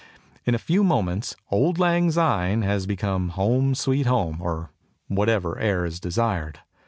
[0.47, 4.71] in a few moments "Auld Lang Syne" has become "Home, Sweet Home," or
[5.07, 6.57] whatever air is desired.